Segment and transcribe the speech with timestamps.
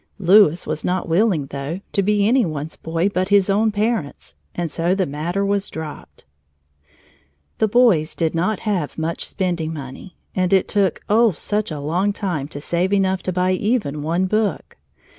[0.17, 4.71] Louis was not willing, though, to be any one's boy but his own parents', and
[4.71, 6.25] so the matter was dropped.
[7.59, 12.13] The boys did not have much spending money, and it took, oh, such a long
[12.13, 14.75] time to save enough to buy even one book!